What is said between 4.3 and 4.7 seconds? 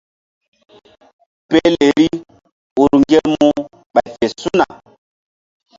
su̧na.